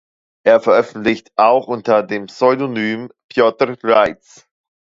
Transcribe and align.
Er 0.43 0.59
veröffentlicht 0.59 1.31
auch 1.35 1.67
unter 1.67 2.01
dem 2.01 2.25
Pseudonym 2.25 3.11
Pjotr 3.29 3.77
Reiz. 3.83 4.47